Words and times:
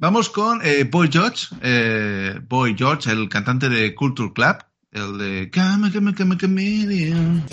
Vamos 0.00 0.28
con 0.28 0.60
eh, 0.62 0.84
Boy 0.84 1.08
George, 1.10 1.48
eh, 1.60 2.38
Boy 2.48 2.76
George, 2.78 3.10
el 3.10 3.28
cantante 3.28 3.68
de 3.68 3.96
Culture 3.96 4.32
Club, 4.32 4.58
el 4.92 5.18
de 5.18 5.50
Come, 5.52 5.90
Come, 5.90 6.14
Come, 6.14 6.36
Chameleon. 6.36 7.44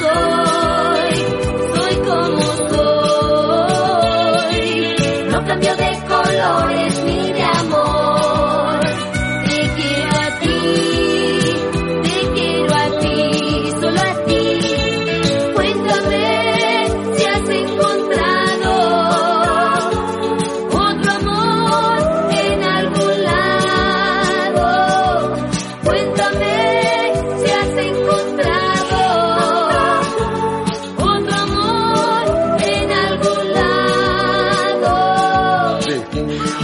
Como 0.00 0.37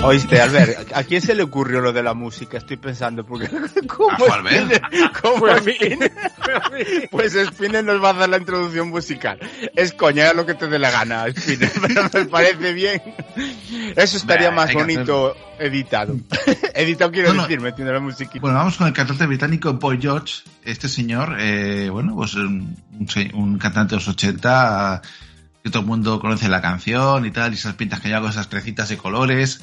Oíste, 0.09 0.41
Albert, 0.41 0.93
¿a 0.95 1.05
quién 1.05 1.21
se 1.23 1.35
le 1.35 1.43
ocurrió 1.43 1.81
lo 1.81 1.93
de 1.93 2.03
la 2.03 2.15
música? 2.15 2.59
Estoy 2.59 2.77
pensando, 2.77 3.25
porque... 3.25 3.49
¿Cómo 3.89 4.11
A 4.11 4.35
Albert. 4.35 4.71
Spinner- 4.83 5.13
¿Cómo 5.23 5.47
mí. 5.65 5.73
Spinner? 5.75 6.13
Pues 7.11 7.33
Spinner 7.33 7.85
nos 7.85 8.03
va 8.03 8.11
a 8.11 8.15
dar 8.15 8.29
la 8.29 8.39
introducción 8.39 8.89
musical. 8.91 9.39
Es 9.75 9.93
coña, 9.93 10.29
es 10.29 10.37
lo 10.37 10.45
que 10.47 10.55
te 10.55 10.67
dé 10.69 10.79
la 10.79 10.91
gana, 10.91 11.25
Spinner, 11.31 11.73
pero 11.81 12.03
me 12.13 12.25
parece 12.27 12.73
bien. 12.73 13.03
Eso 13.97 14.17
estaría 14.17 14.51
más 14.51 14.73
bonito 14.73 15.35
editado. 15.59 16.17
editado 16.75 17.11
quiero 17.11 17.29
No, 17.31 17.35
no. 17.35 17.43
decir, 17.43 17.61
metiendo 17.61 17.93
la 17.93 18.01
musiquita. 18.01 18.41
Bueno, 18.41 18.59
vamos 18.59 18.77
con 18.77 18.87
el 18.87 18.93
cantante 18.93 19.27
británico 19.27 19.73
Boy 19.75 19.99
George. 20.01 20.43
Este 20.65 20.89
señor, 20.89 21.37
eh, 21.39 21.89
bueno, 21.91 22.15
pues 22.15 22.35
un, 22.35 22.77
un 22.99 23.09
se- 23.09 23.31
un 23.35 23.59
cantante 23.59 23.91
de 23.91 23.97
los 23.97 24.09
80 24.09 25.03
que 25.63 25.71
todo 25.71 25.81
el 25.81 25.87
mundo 25.87 26.21
conoce 26.21 26.49
la 26.51 26.61
canción 26.61 27.25
y 27.25 27.31
tal, 27.31 27.53
y 27.53 27.55
esas 27.55 27.75
pintas 27.75 28.01
que 28.01 28.09
lleva 28.09 28.21
con 28.21 28.31
esas 28.31 28.49
trecitas 28.51 28.91
de 28.91 28.99
colores. 28.99 29.63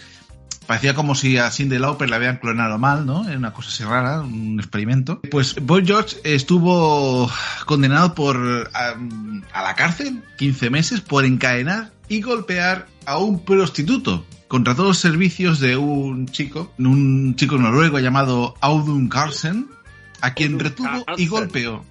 Parecía 0.67 0.94
como 0.94 1.16
si 1.16 1.38
a 1.38 1.49
Cindy 1.51 1.79
Lauper 1.79 2.09
le 2.09 2.16
habían 2.16 2.38
clonado 2.38 2.77
mal, 2.77 3.05
¿no? 3.05 3.27
Era 3.27 3.38
una 3.38 3.51
cosa 3.53 3.69
así 3.69 3.83
rara, 3.83 4.22
un 4.22 4.59
experimento. 4.59 5.19
Pues 5.31 5.55
Boy 5.55 5.85
George 5.85 6.17
estuvo 6.23 7.29
condenado 7.66 8.13
por 8.13 8.69
a, 8.73 8.96
a 9.53 9.63
la 9.63 9.75
cárcel 9.75 10.23
15 10.37 10.69
meses 10.69 11.02
por 11.02 11.25
encadenar 11.25 11.91
y 12.08 12.22
golpear 12.22 12.87
a 13.05 13.17
un 13.17 13.43
prostituto. 13.43 14.25
Contrató 14.47 14.84
los 14.84 14.97
servicios 14.97 15.59
de 15.59 15.78
un 15.78 16.28
chico, 16.28 16.72
un 16.78 17.35
chico 17.35 17.58
noruego 17.58 17.99
llamado 17.99 18.53
Audun 18.61 19.08
Carlsen, 19.08 19.69
a 20.22 20.34
quien 20.34 20.53
Audun 20.53 20.66
retuvo 20.66 20.90
y 20.99 21.05
Carlsen. 21.05 21.29
golpeó. 21.29 21.85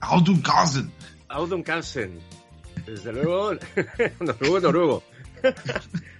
Audun 0.00 0.40
Carlsen. 0.40 0.90
Audun 1.28 1.62
Carlsen. 1.62 2.12
Desde 2.86 3.12
luego, 3.12 3.52
noruego, 4.20 4.60
noruego. 4.60 5.02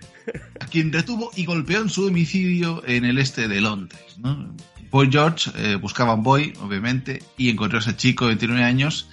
a 0.60 0.66
quien 0.70 0.92
retuvo 0.92 1.30
y 1.34 1.44
golpeó 1.44 1.80
en 1.80 1.88
su 1.88 2.04
domicilio 2.04 2.82
en 2.86 3.04
el 3.04 3.18
este 3.18 3.48
de 3.48 3.60
Londres. 3.60 4.18
¿no? 4.18 4.54
Boy 4.90 5.08
George 5.10 5.50
eh, 5.56 5.74
buscaba 5.76 6.12
a 6.12 6.14
un 6.14 6.22
boy, 6.22 6.52
obviamente, 6.60 7.22
y 7.36 7.50
encontró 7.50 7.78
a 7.78 7.82
ese 7.82 7.96
chico 7.96 8.24
de 8.24 8.30
29 8.30 8.64
años 8.64 9.08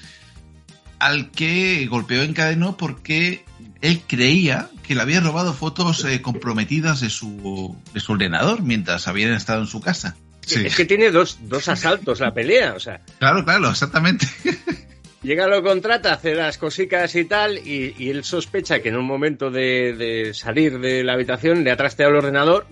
al 0.99 1.31
que 1.31 1.85
golpeó 1.87 2.23
y 2.23 2.27
encadenó 2.27 2.77
porque 2.77 3.43
él 3.81 4.01
creía 4.07 4.69
que 4.83 4.95
le 4.95 5.01
había 5.01 5.19
robado 5.19 5.53
fotos 5.53 6.05
eh, 6.05 6.21
comprometidas 6.21 7.01
de 7.01 7.09
su, 7.09 7.75
de 7.93 7.99
su 7.99 8.13
ordenador 8.13 8.61
mientras 8.61 9.07
habían 9.07 9.33
estado 9.33 9.61
en 9.61 9.67
su 9.67 9.81
casa. 9.81 10.15
Sí. 10.45 10.65
Es 10.65 10.75
que 10.75 10.85
tiene 10.85 11.11
dos, 11.11 11.39
dos 11.43 11.67
asaltos 11.69 12.19
la 12.19 12.33
pelea, 12.33 12.73
o 12.73 12.79
sea, 12.79 13.01
Claro, 13.19 13.43
claro, 13.43 13.69
exactamente. 13.69 14.27
llega, 15.23 15.47
lo 15.47 15.63
contrata, 15.63 16.13
hace 16.13 16.35
las 16.35 16.57
cositas 16.57 17.15
y 17.15 17.25
tal, 17.25 17.57
y, 17.57 17.95
y 17.97 18.09
él 18.09 18.23
sospecha 18.23 18.81
que 18.81 18.89
en 18.89 18.97
un 18.97 19.05
momento 19.05 19.49
de, 19.49 19.93
de 19.93 20.33
salir 20.33 20.79
de 20.79 21.03
la 21.03 21.13
habitación 21.13 21.63
le 21.63 21.71
ha 21.71 21.77
trasteado 21.77 22.11
el 22.11 22.17
ordenador, 22.17 22.65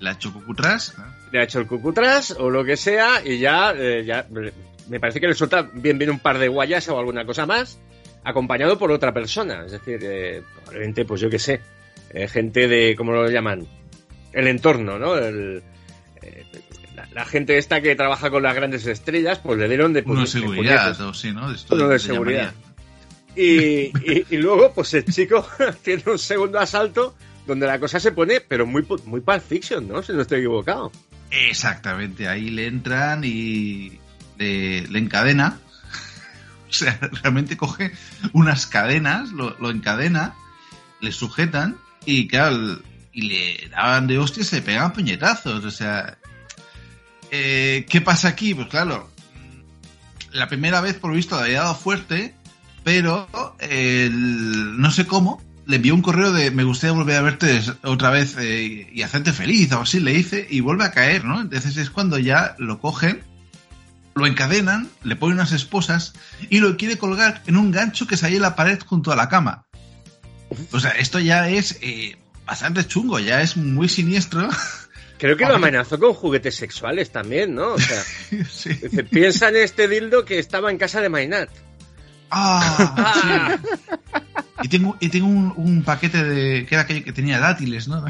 La 0.00 0.18
chocucutras. 0.18 0.94
le 1.32 1.40
ha 1.40 1.44
hecho 1.44 1.60
el 1.60 1.66
cucutras 1.66 2.32
o 2.32 2.50
lo 2.50 2.64
que 2.64 2.76
sea, 2.76 3.22
y 3.24 3.38
ya, 3.38 3.72
eh, 3.76 4.04
ya 4.04 4.26
eh, 4.36 4.52
me 4.88 5.00
parece 5.00 5.20
que 5.20 5.28
le 5.28 5.34
suelta 5.34 5.62
bien, 5.72 5.98
bien 5.98 6.10
un 6.10 6.18
par 6.18 6.38
de 6.38 6.48
guayas 6.48 6.88
o 6.88 6.98
alguna 6.98 7.24
cosa 7.24 7.46
más, 7.46 7.78
acompañado 8.24 8.78
por 8.78 8.90
otra 8.90 9.12
persona. 9.12 9.64
Es 9.64 9.72
decir, 9.72 9.98
eh, 10.02 10.42
probablemente, 10.56 11.04
pues 11.04 11.20
yo 11.20 11.30
qué 11.30 11.38
sé, 11.38 11.60
eh, 12.10 12.28
gente 12.28 12.68
de, 12.68 12.94
¿cómo 12.96 13.12
lo 13.12 13.28
llaman? 13.30 13.66
El 14.32 14.48
entorno, 14.48 14.98
¿no? 14.98 15.16
El, 15.16 15.62
la, 17.14 17.24
gente 17.24 17.56
esta 17.58 17.80
que 17.80 17.94
trabaja 17.96 18.30
con 18.30 18.42
las 18.42 18.54
grandes 18.54 18.86
estrellas, 18.86 19.38
pues 19.38 19.58
le 19.58 19.68
dieron 19.68 19.92
de, 19.92 20.02
Uno 20.06 20.20
de 20.22 20.26
seguridad, 20.26 21.00
o 21.00 21.14
sí, 21.14 21.32
¿no? 21.32 21.50
Esto 21.52 21.74
Uno 21.74 21.88
de 21.88 21.98
se 21.98 22.06
seguridad. 22.08 22.52
Y, 23.36 23.86
y- 24.10 24.26
y 24.30 24.36
luego, 24.36 24.72
pues 24.72 24.94
el 24.94 25.04
chico 25.06 25.46
tiene 25.82 26.02
un 26.06 26.18
segundo 26.18 26.58
asalto 26.60 27.16
donde 27.46 27.66
la 27.66 27.78
cosa 27.78 27.98
se 28.00 28.12
pone, 28.12 28.40
pero 28.40 28.66
muy, 28.66 28.86
muy 29.06 29.20
Pulp 29.20 29.42
Fiction, 29.42 29.86
¿no? 29.88 30.02
Si 30.02 30.12
no 30.12 30.22
estoy 30.22 30.38
equivocado. 30.38 30.90
Exactamente, 31.30 32.28
ahí 32.28 32.50
le 32.50 32.66
entran 32.66 33.22
y 33.24 33.98
le, 34.38 34.86
le 34.86 34.98
encadena. 34.98 35.58
O 36.66 36.76
sea, 36.76 36.98
realmente 37.22 37.56
coge 37.56 37.92
unas 38.32 38.66
cadenas, 38.66 39.30
lo, 39.30 39.56
lo 39.60 39.70
encadena, 39.70 40.34
le 41.00 41.12
sujetan 41.12 41.76
y 42.04 42.26
claro, 42.26 42.80
y 43.12 43.22
le 43.28 43.68
daban 43.68 44.08
de 44.08 44.18
hostias 44.18 44.48
y 44.48 44.50
se 44.56 44.62
pegaban 44.62 44.92
puñetazos. 44.92 45.64
O 45.64 45.70
sea, 45.70 46.18
eh, 47.36 47.86
¿qué 47.88 48.00
pasa 48.00 48.28
aquí? 48.28 48.54
Pues 48.54 48.68
claro, 48.68 49.10
la 50.32 50.48
primera 50.48 50.80
vez 50.80 50.94
por 50.94 51.12
visto 51.12 51.36
le 51.36 51.46
había 51.46 51.62
dado 51.62 51.74
fuerte, 51.74 52.34
pero 52.84 53.28
no 53.60 54.90
sé 54.92 55.06
cómo, 55.06 55.42
le 55.66 55.76
envió 55.76 55.94
un 55.94 56.02
correo 56.02 56.32
de 56.32 56.52
me 56.52 56.62
gustaría 56.62 56.92
volver 56.92 57.16
a 57.16 57.22
verte 57.22 57.60
otra 57.82 58.10
vez 58.10 58.36
eh, 58.38 58.88
y 58.92 59.02
hacerte 59.02 59.32
feliz 59.32 59.72
o 59.72 59.80
así, 59.80 59.98
le 59.98 60.12
dice, 60.12 60.46
y 60.48 60.60
vuelve 60.60 60.84
a 60.84 60.92
caer, 60.92 61.24
¿no? 61.24 61.40
Entonces 61.40 61.76
es 61.76 61.90
cuando 61.90 62.18
ya 62.18 62.54
lo 62.58 62.78
cogen, 62.78 63.22
lo 64.14 64.26
encadenan, 64.26 64.88
le 65.02 65.16
ponen 65.16 65.38
unas 65.38 65.50
esposas 65.50 66.12
y 66.50 66.60
lo 66.60 66.76
quiere 66.76 66.98
colgar 66.98 67.42
en 67.46 67.56
un 67.56 67.72
gancho 67.72 68.06
que 68.06 68.16
se 68.16 68.26
halla 68.26 68.36
en 68.36 68.42
la 68.42 68.54
pared 68.54 68.78
junto 68.86 69.10
a 69.10 69.16
la 69.16 69.28
cama. 69.28 69.66
O 70.70 70.78
sea, 70.78 70.92
esto 70.92 71.18
ya 71.18 71.48
es 71.48 71.78
eh, 71.82 72.16
bastante 72.46 72.86
chungo, 72.86 73.18
ya 73.18 73.42
es 73.42 73.56
muy 73.56 73.88
siniestro. 73.88 74.48
Creo 75.24 75.38
que 75.38 75.46
lo 75.46 75.54
amenazó 75.54 75.98
con 75.98 76.12
juguetes 76.12 76.54
sexuales 76.54 77.10
también, 77.10 77.54
¿no? 77.54 77.68
O 77.72 77.78
sea, 77.78 78.02
Sí. 78.50 78.74
dice, 78.74 79.04
piensa 79.04 79.48
en 79.48 79.56
este 79.56 79.88
dildo 79.88 80.26
que 80.26 80.38
estaba 80.38 80.70
en 80.70 80.76
casa 80.76 81.00
de 81.00 81.08
Mainat. 81.08 81.48
Ah, 82.30 83.56
sí. 83.62 84.20
Y 84.64 84.68
tengo, 84.68 84.96
y 85.00 85.08
tengo 85.08 85.26
un, 85.26 85.52
un 85.56 85.82
paquete 85.82 86.22
de. 86.22 86.66
que 86.66 86.74
era 86.74 86.82
aquello 86.82 87.02
que 87.04 87.12
tenía 87.14 87.38
dátiles, 87.38 87.88
¿no? 87.88 88.04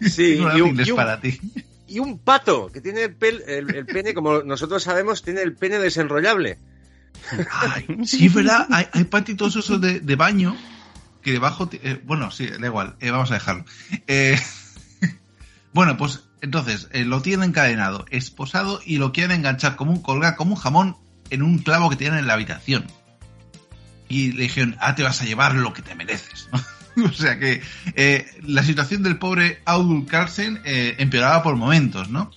Sí, 0.00 0.34
y 0.36 0.38
un- 0.40 0.48
dátiles 0.48 0.88
y 0.88 0.90
un- 0.92 0.96
para 0.96 1.20
ti. 1.20 1.40
Y 1.86 1.98
un 1.98 2.18
pato, 2.18 2.70
que 2.72 2.80
tiene 2.80 3.02
el, 3.04 3.18
pel- 3.18 3.42
el- 3.46 3.74
el 3.74 3.84
pene, 3.84 4.14
como 4.14 4.42
nosotros 4.42 4.82
sabemos, 4.82 5.22
tiene 5.22 5.42
el 5.42 5.52
pene 5.54 5.78
desenrollable. 5.78 6.58
Ay, 7.50 7.86
sí, 8.06 8.24
es 8.26 8.32
verdad, 8.32 8.66
hay, 8.70 8.86
hay 8.92 9.04
patitos 9.04 9.54
esos 9.56 9.80
de, 9.82 10.00
de 10.00 10.16
baño 10.16 10.56
que 11.22 11.32
debajo. 11.32 11.68
eh, 11.72 12.00
bueno, 12.04 12.30
sí, 12.30 12.46
da 12.46 12.66
igual, 12.68 12.96
eh, 13.00 13.10
vamos 13.10 13.30
a 13.32 13.34
dejarlo. 13.34 13.64
Eh, 14.06 14.38
bueno, 15.76 15.98
pues 15.98 16.22
entonces 16.40 16.88
eh, 16.92 17.04
lo 17.04 17.20
tienen 17.20 17.50
encadenado, 17.50 18.06
esposado 18.08 18.80
y 18.86 18.96
lo 18.96 19.12
quieren 19.12 19.32
enganchar 19.36 19.76
como 19.76 19.92
un 19.92 20.00
colgar, 20.00 20.34
como 20.34 20.54
un 20.54 20.56
jamón 20.58 20.96
en 21.28 21.42
un 21.42 21.58
clavo 21.58 21.90
que 21.90 21.96
tienen 21.96 22.20
en 22.20 22.26
la 22.26 22.32
habitación. 22.32 22.86
Y 24.08 24.32
le 24.32 24.44
dijeron, 24.44 24.78
ah, 24.80 24.94
te 24.94 25.02
vas 25.02 25.20
a 25.20 25.26
llevar 25.26 25.54
lo 25.54 25.74
que 25.74 25.82
te 25.82 25.94
mereces. 25.94 26.48
o 27.04 27.12
sea 27.12 27.38
que 27.38 27.60
eh, 27.94 28.26
la 28.42 28.62
situación 28.62 29.02
del 29.02 29.18
pobre 29.18 29.60
Audul 29.66 30.06
Carlsen 30.06 30.62
eh, 30.64 30.94
empeoraba 30.96 31.42
por 31.42 31.56
momentos, 31.56 32.08
¿no? 32.08 32.30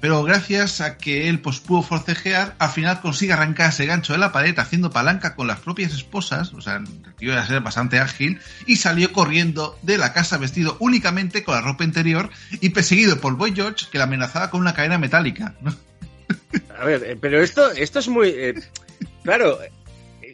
Pero 0.00 0.22
gracias 0.22 0.80
a 0.82 0.98
que 0.98 1.28
él 1.28 1.40
pues, 1.40 1.58
pudo 1.58 1.82
forcejear, 1.82 2.54
al 2.58 2.68
final 2.70 3.00
consigue 3.00 3.32
arrancar 3.32 3.70
ese 3.70 3.86
gancho 3.86 4.12
de 4.12 4.18
la 4.18 4.30
pared 4.30 4.56
haciendo 4.58 4.90
palanca 4.90 5.34
con 5.34 5.46
las 5.46 5.60
propias 5.60 5.92
esposas, 5.94 6.52
o 6.52 6.60
sea, 6.60 6.76
el 6.76 6.86
tío 7.16 7.32
iba 7.32 7.40
a 7.40 7.46
ser 7.46 7.60
bastante 7.62 7.98
ágil, 7.98 8.38
y 8.66 8.76
salió 8.76 9.10
corriendo 9.12 9.78
de 9.82 9.96
la 9.98 10.12
casa 10.12 10.36
vestido 10.36 10.76
únicamente 10.80 11.42
con 11.44 11.54
la 11.54 11.62
ropa 11.62 11.82
interior 11.84 12.28
y 12.60 12.68
perseguido 12.70 13.20
por 13.20 13.36
Boy 13.36 13.52
George 13.54 13.86
que 13.90 13.98
la 13.98 14.04
amenazaba 14.04 14.50
con 14.50 14.60
una 14.60 14.74
cadena 14.74 14.98
metálica. 14.98 15.54
¿no? 15.62 15.74
A 16.78 16.84
ver, 16.84 17.02
eh, 17.04 17.16
pero 17.20 17.40
esto, 17.42 17.70
esto 17.72 17.98
es 17.98 18.08
muy. 18.08 18.28
eh, 18.28 18.54
claro, 19.24 19.58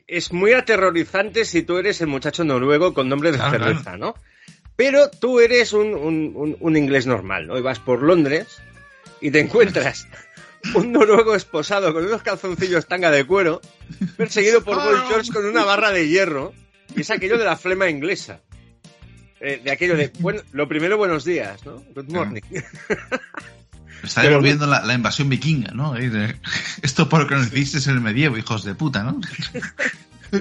es 0.08 0.32
muy 0.32 0.52
aterrorizante 0.54 1.44
si 1.44 1.62
tú 1.62 1.78
eres 1.78 2.00
el 2.00 2.08
muchacho 2.08 2.42
noruego 2.44 2.92
con 2.94 3.08
nombre 3.08 3.30
de 3.30 3.38
Claro, 3.38 3.64
cerveza, 3.64 3.96
¿no? 3.96 4.14
Pero 4.74 5.08
tú 5.08 5.38
eres 5.38 5.72
un, 5.72 5.94
un- 5.94 6.32
un- 6.34 6.56
un 6.58 6.76
inglés 6.76 7.06
normal, 7.06 7.46
¿no? 7.46 7.56
Y 7.58 7.62
vas 7.62 7.78
por 7.78 8.02
Londres 8.02 8.48
y 9.22 9.30
te 9.30 9.40
encuentras 9.40 10.06
un 10.74 10.92
noruego 10.92 11.34
esposado 11.34 11.92
con 11.94 12.04
unos 12.04 12.22
calzoncillos 12.22 12.86
tanga 12.86 13.10
de 13.10 13.24
cuero, 13.24 13.60
perseguido 14.16 14.62
por 14.62 14.76
Boy 14.76 14.96
George 15.08 15.32
con 15.32 15.44
una 15.46 15.64
barra 15.64 15.90
de 15.90 16.08
hierro, 16.08 16.52
y 16.94 17.00
es 17.00 17.10
aquello 17.10 17.38
de 17.38 17.44
la 17.44 17.56
flema 17.56 17.88
inglesa. 17.88 18.40
Eh, 19.40 19.60
de 19.64 19.72
aquello 19.72 19.96
de, 19.96 20.12
bueno, 20.20 20.42
lo 20.52 20.68
primero, 20.68 20.96
buenos 20.96 21.24
días, 21.24 21.64
¿no? 21.66 21.82
Good 21.94 22.10
morning. 22.12 22.42
Está 24.02 24.20
Pero- 24.20 24.30
devolviendo 24.34 24.66
la, 24.66 24.84
la 24.84 24.94
invasión 24.94 25.28
vikinga, 25.28 25.72
¿no? 25.72 25.94
Esto 26.82 27.08
por 27.08 27.22
lo 27.22 27.28
que 27.28 27.34
nos 27.36 27.46
hicisteis 27.48 27.86
en 27.88 27.94
el 27.94 28.00
medievo, 28.00 28.36
hijos 28.36 28.64
de 28.64 28.74
puta, 28.74 29.02
¿no? 29.02 29.20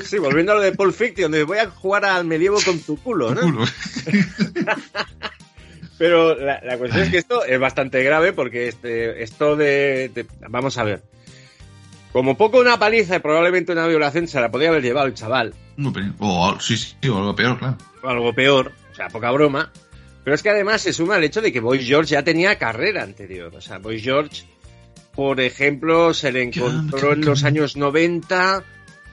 Sí, 0.06 0.20
volviendo 0.20 0.54
a 0.54 0.56
lo 0.56 0.62
de 0.62 0.72
Paul 0.72 0.94
Fiction, 0.94 1.34
de 1.34 1.44
voy 1.44 1.58
a 1.58 1.70
jugar 1.70 2.06
al 2.06 2.24
medievo 2.24 2.62
con 2.64 2.80
tu 2.80 2.96
culo, 2.96 3.36
¿no? 3.36 3.42
Culo. 3.42 3.66
Pero 6.02 6.34
la, 6.34 6.60
la 6.64 6.80
cuestión 6.80 7.04
es 7.04 7.10
que 7.12 7.20
esto 7.20 7.46
es 7.46 7.60
bastante 7.60 8.02
grave 8.04 8.34
porque 8.34 8.68
este, 8.68 9.22
esto 9.22 9.56
de, 9.56 10.10
de- 10.10 10.26
Vamos 10.50 10.76
a 10.80 10.84
ver. 10.84 11.04
Como 12.12 12.36
poco 12.36 12.60
una 12.60 12.80
paliza 12.80 13.18
y 13.18 13.20
probablemente 13.20 13.72
una 13.72 13.86
violación 13.86 14.28
se 14.28 14.42
la 14.42 14.50
podría 14.50 14.70
haber 14.70 14.82
llevado 14.82 15.06
el 15.06 15.14
chaval. 15.14 15.54
O 16.18 16.60
sí, 16.60 16.76
sí, 16.76 16.96
o 17.08 17.20
algo 17.20 17.36
peor, 17.36 17.60
claro. 17.60 17.78
O 18.02 18.08
algo 18.10 18.34
peor, 18.34 18.72
o 18.92 18.96
sea, 18.96 19.10
poca 19.10 19.30
broma. 19.30 19.72
Pero 20.24 20.34
es 20.34 20.42
que 20.42 20.50
además 20.50 20.82
se 20.82 20.92
suma 20.92 21.18
el 21.18 21.24
hecho 21.24 21.40
de 21.40 21.54
que 21.54 21.60
Boy 21.60 21.86
George 21.86 22.10
ya 22.14 22.24
tenía 22.24 22.58
carrera 22.58 23.04
anterior. 23.04 23.54
O 23.56 23.62
sea, 23.62 23.78
Boy 23.78 24.00
George, 24.02 24.42
por 25.14 25.40
ejemplo, 25.40 26.16
se 26.16 26.32
le 26.32 26.42
encontró 26.42 27.14
en 27.14 27.22
los 27.26 27.44
años 27.44 27.78
90 27.78 28.64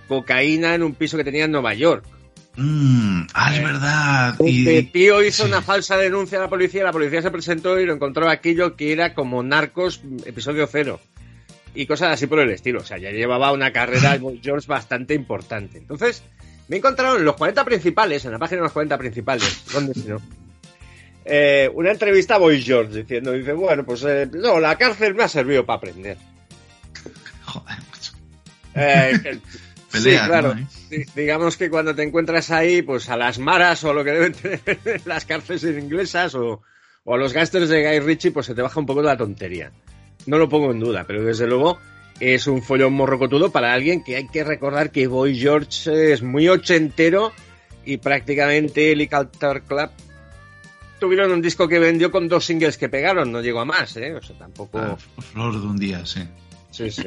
cocaína 0.09 0.75
en 0.75 0.83
un 0.83 0.95
piso 0.95 1.19
que 1.19 1.25
tenía 1.25 1.45
en 1.45 1.53
Nueva 1.53 1.75
York. 1.75 2.03
Mm, 2.61 3.23
ah, 3.35 3.53
es 3.55 3.61
Eh, 3.61 3.62
verdad. 3.62 4.35
Este 4.45 4.83
tío 4.83 5.23
hizo 5.23 5.45
sí. 5.45 5.49
una 5.49 5.62
falsa 5.62 5.97
denuncia 5.97 6.38
a 6.38 6.43
la 6.43 6.49
policía, 6.49 6.83
la 6.83 6.91
policía 6.93 7.23
se 7.23 7.31
presentó 7.31 7.79
y 7.79 7.87
lo 7.87 7.95
encontró 7.95 8.29
aquello 8.29 8.75
que 8.75 8.91
era 8.93 9.15
como 9.15 9.45
Narcos 9.45 10.00
episodio 10.27 10.67
cero. 10.67 11.00
Y 11.75 11.87
cosas 11.87 12.12
así 12.15 12.27
por 12.27 12.41
el 12.41 12.50
estilo. 12.50 12.81
O 12.81 12.85
sea, 12.85 12.99
ya 12.99 13.12
llevaba 13.12 13.53
una 13.53 13.73
carrera 13.73 14.17
Boy 14.19 14.41
George 14.43 14.67
bastante 14.67 15.15
importante. 15.15 15.79
Entonces, 15.79 16.25
me 16.67 16.75
he 16.77 16.79
encontrado 16.81 17.17
en 17.17 17.25
los 17.25 17.37
40 17.37 17.65
principales, 17.65 18.25
en 18.25 18.33
la 18.33 18.38
página 18.38 18.57
de 18.59 18.65
los 18.65 18.73
40 18.73 18.99
principales, 18.99 19.65
¿dónde 19.73 19.95
si 19.95 20.09
no? 20.09 20.21
Eh, 21.25 21.71
una 21.75 21.93
entrevista 21.93 22.35
a 22.35 22.38
Boy 22.38 22.61
George 22.61 23.03
diciendo, 23.03 23.31
dice, 23.33 23.53
bueno, 23.53 23.85
pues 23.85 24.03
eh, 24.03 24.29
no, 24.33 24.59
la 24.59 24.77
cárcel 24.77 25.15
me 25.15 25.23
ha 25.23 25.29
servido 25.29 25.65
para 25.65 25.77
aprender. 25.77 26.17
Joder, 27.45 27.77
macho. 27.93 28.12
Eh, 28.75 29.38
Peleas, 29.90 30.23
sí, 30.23 30.28
claro. 30.28 30.54
¿no? 30.54 30.61
¿Eh? 30.61 30.66
Di- 30.90 31.04
Digamos 31.14 31.57
que 31.57 31.71
cuando 31.71 31.95
te 31.95 32.02
encuentras 32.02 32.50
ahí, 32.50 32.83
pues 32.83 33.09
a 33.09 33.16
las 33.16 33.38
maras 33.38 33.83
o 33.85 33.92
lo 33.92 34.04
que 34.04 34.11
deben 34.12 34.33
tener 34.35 35.00
las 35.07 35.25
cárceles 35.25 35.62
inglesas 35.64 36.35
o, 36.35 36.62
o 37.04 37.14
a 37.14 37.18
los 37.18 37.33
gángsters 37.33 37.68
de 37.68 37.83
Guy 37.87 38.00
Ritchie, 38.00 38.30
pues 38.33 38.47
se 38.47 38.54
te 38.54 38.62
baja 38.62 38.78
un 38.80 38.87
poco 38.87 39.02
la 39.02 39.16
tontería. 39.16 39.73
No 40.26 40.37
lo 40.38 40.49
pongo 40.49 40.71
en 40.73 40.80
duda, 40.80 41.04
pero 41.07 41.23
desde 41.25 41.47
luego 41.47 41.78
es 42.21 42.47
un 42.49 42.62
follón 42.62 42.92
morrocotudo 42.92 43.50
para 43.50 43.73
alguien 43.73 44.02
que 44.04 44.16
hay 44.16 44.26
que 44.28 44.45
recordar 44.45 44.90
que 44.90 45.07
Boy 45.07 45.38
George 45.38 46.12
es 46.12 46.23
muy 46.23 46.49
ochentero 46.49 47.33
y 47.85 47.97
prácticamente 47.99 48.92
el 48.92 49.09
Culture 49.09 49.62
Club 49.62 49.88
tuvieron 50.99 51.30
un 51.30 51.40
disco 51.40 51.68
que 51.68 51.78
vendió 51.78 52.11
con 52.11 52.28
dos 52.28 52.45
singles 52.45 52.76
que 52.76 52.88
pegaron, 52.88 53.30
no 53.30 53.40
llegó 53.40 53.61
a 53.61 53.64
más, 53.64 53.97
¿eh? 53.97 54.14
O 54.14 54.21
sea, 54.23 54.37
tampoco... 54.37 54.78
Ah, 54.78 54.97
flor 55.33 55.61
de 55.61 55.66
un 55.66 55.78
día, 55.78 56.04
sí. 56.04 56.21
Sí, 56.73 56.90
sí. 56.90 57.04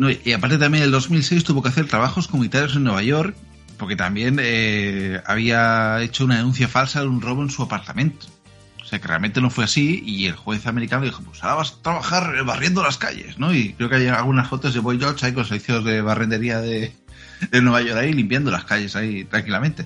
No, 0.00 0.08
y 0.10 0.32
aparte 0.32 0.56
también 0.56 0.82
en 0.82 0.86
el 0.86 0.92
2006 0.92 1.44
tuvo 1.44 1.62
que 1.62 1.68
hacer 1.68 1.86
trabajos 1.86 2.26
comunitarios 2.26 2.74
en 2.74 2.84
Nueva 2.84 3.02
York 3.02 3.36
porque 3.76 3.96
también 3.96 4.38
eh, 4.40 5.20
había 5.26 6.00
hecho 6.00 6.24
una 6.24 6.38
denuncia 6.38 6.68
falsa 6.68 7.02
de 7.02 7.08
un 7.08 7.20
robo 7.20 7.42
en 7.42 7.50
su 7.50 7.62
apartamento. 7.62 8.26
O 8.82 8.86
sea 8.86 8.98
que 8.98 9.06
realmente 9.06 9.42
no 9.42 9.50
fue 9.50 9.64
así 9.64 10.02
y 10.02 10.24
el 10.24 10.36
juez 10.36 10.66
americano 10.66 11.04
dijo, 11.04 11.22
pues 11.22 11.44
ahora 11.44 11.56
vas 11.56 11.72
a 11.72 11.82
trabajar 11.82 12.44
barriendo 12.46 12.82
las 12.82 12.96
calles, 12.96 13.38
¿no? 13.38 13.54
Y 13.54 13.74
creo 13.74 13.90
que 13.90 13.96
hay 13.96 14.06
algunas 14.06 14.48
fotos 14.48 14.72
de 14.72 14.80
Boy 14.80 14.98
George 14.98 15.26
ahí 15.26 15.34
con 15.34 15.44
servicios 15.44 15.84
de 15.84 16.00
barrendería 16.00 16.62
de, 16.62 16.94
de 17.50 17.60
Nueva 17.60 17.82
York 17.82 17.98
ahí 17.98 18.14
limpiando 18.14 18.50
las 18.50 18.64
calles 18.64 18.96
ahí 18.96 19.24
tranquilamente. 19.24 19.84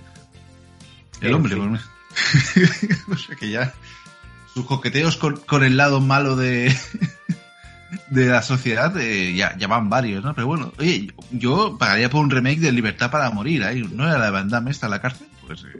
El 1.21 1.35
hombre, 1.35 1.57
fin. 1.57 1.81
pues, 2.55 3.09
o 3.09 3.17
sea 3.17 3.35
que 3.35 3.51
ya 3.51 3.75
sus 4.55 4.65
coqueteos 4.65 5.17
con, 5.17 5.39
con 5.39 5.65
el 5.65 5.77
lado 5.77 6.01
malo 6.01 6.37
de, 6.37 6.73
de 8.09 8.27
la 8.27 8.43
sociedad 8.43 8.97
eh, 8.99 9.35
ya, 9.35 9.57
ya 9.57 9.67
van 9.67 9.89
varios, 9.89 10.25
¿no? 10.25 10.35
Pero 10.35 10.47
bueno, 10.47 10.73
oye, 10.79 11.13
yo 11.31 11.77
pagaría 11.79 12.11
por 12.11 12.23
un 12.23 12.31
remake 12.31 12.61
de 12.61 12.73
Libertad 12.73 13.11
para 13.11 13.31
Morir, 13.31 13.65
ahí, 13.65 13.83
¿no 13.93 14.07
era 14.07 14.19
la 14.19 14.27
de 14.27 14.31
Van 14.31 14.49
Damme 14.49 14.71
esta, 14.71 14.89
la 14.89 15.01
cárcel? 15.01 15.27
Pues 15.47 15.65
eh, 15.65 15.79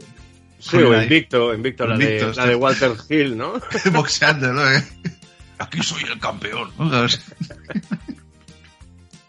Sí, 0.59 0.77
o 0.77 0.99
Invicto, 0.99 1.53
Invicto, 1.53 1.85
la, 1.85 1.95
de, 1.95 2.33
la 2.35 2.45
de 2.47 2.55
Walter 2.55 2.93
Hill, 3.07 3.37
¿no? 3.37 3.53
boxeando, 3.93 4.51
¿no? 4.51 4.67
Eh, 4.67 4.83
Aquí 5.59 5.81
soy 5.83 6.03
el 6.11 6.19
campeón. 6.19 6.71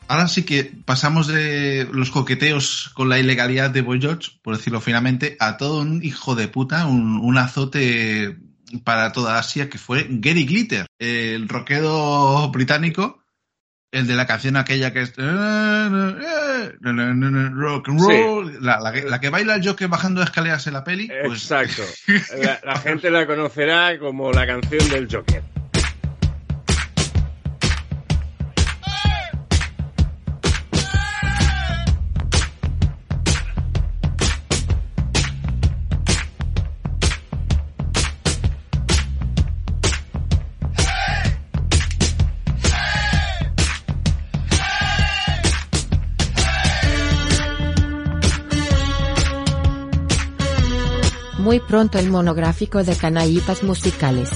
Ahora 0.08 0.28
sí 0.28 0.44
que 0.44 0.64
pasamos 0.64 1.26
de 1.26 1.88
los 1.92 2.10
coqueteos 2.10 2.90
con 2.94 3.08
la 3.08 3.18
ilegalidad 3.18 3.70
de 3.70 3.82
Boy 3.82 4.00
George, 4.00 4.30
por 4.42 4.56
decirlo 4.56 4.80
finalmente, 4.80 5.36
a 5.38 5.56
todo 5.56 5.80
un 5.82 6.02
hijo 6.02 6.34
de 6.34 6.48
puta, 6.48 6.86
un, 6.86 7.18
un 7.18 7.38
azote 7.38 8.38
para 8.84 9.12
toda 9.12 9.38
Asia 9.38 9.68
que 9.68 9.78
fue 9.78 10.06
Gary 10.08 10.44
Glitter, 10.44 10.86
el 10.98 11.48
rockero 11.48 12.48
británico, 12.50 13.22
el 13.92 14.06
de 14.06 14.14
la 14.14 14.26
canción 14.26 14.56
aquella 14.56 14.92
que 14.92 15.02
es 15.02 15.14
rock 17.54 17.88
and 17.88 18.00
roll, 18.00 18.58
la, 18.60 18.80
la 18.80 18.92
que, 18.92 19.02
la 19.02 19.20
que 19.20 19.30
baila 19.30 19.54
el 19.54 19.66
Joker 19.66 19.88
bajando 19.88 20.22
escaleras 20.22 20.66
en 20.66 20.74
la 20.74 20.84
peli, 20.84 21.10
pues 21.24 21.50
Exacto. 21.50 21.82
La, 22.42 22.60
la 22.64 22.78
gente 22.78 23.10
la 23.10 23.26
conocerá 23.26 23.98
como 23.98 24.32
la 24.32 24.46
canción 24.46 24.88
del 24.90 25.08
Joker. 25.10 25.55
Pronto 51.60 51.98
el 51.98 52.10
monográfico 52.10 52.82
de 52.82 52.96
Canaítas 52.96 53.62
musicales. 53.62 54.30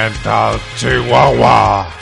Mental 0.00 0.58
Chihuahua. 0.78 1.89